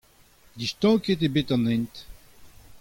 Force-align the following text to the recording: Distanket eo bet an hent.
Distanket 0.61 1.19
eo 1.25 1.33
bet 1.35 1.49
an 1.55 1.63
hent. 1.69 1.95